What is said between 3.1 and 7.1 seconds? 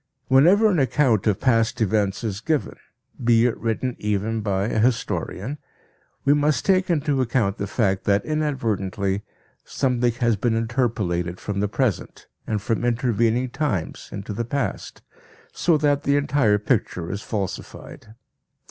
be it written even by a historian, we must take